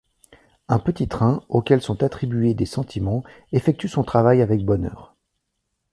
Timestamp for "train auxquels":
1.07-1.83